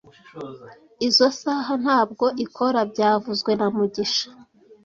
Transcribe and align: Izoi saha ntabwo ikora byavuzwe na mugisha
Izoi 1.07 1.33
saha 1.41 1.73
ntabwo 1.83 2.25
ikora 2.45 2.79
byavuzwe 2.91 3.51
na 3.59 3.67
mugisha 3.75 4.27